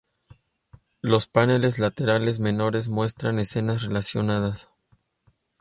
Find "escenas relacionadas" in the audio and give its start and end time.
3.37-4.71